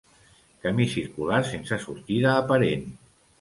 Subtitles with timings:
[0.63, 2.89] Camí circular sense sortida aparent.